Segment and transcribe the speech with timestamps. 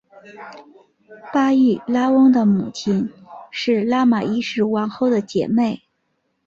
[1.31, 3.07] 巴育拉翁的母亲
[3.51, 5.83] 是拉玛一世王后的姐妹。